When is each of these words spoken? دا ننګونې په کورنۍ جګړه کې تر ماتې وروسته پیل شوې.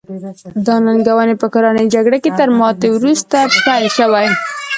دا 0.65 0.75
ننګونې 0.85 1.35
په 1.41 1.47
کورنۍ 1.53 1.85
جګړه 1.95 2.17
کې 2.23 2.31
تر 2.39 2.49
ماتې 2.59 2.87
وروسته 2.91 3.37
پیل 3.63 3.85
شوې. 3.97 4.27